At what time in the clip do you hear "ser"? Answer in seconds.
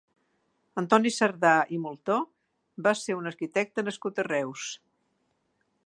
3.03-3.19